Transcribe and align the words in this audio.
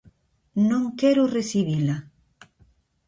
Non 0.69 0.83
quero 0.99 1.31
recibila! 1.37 1.95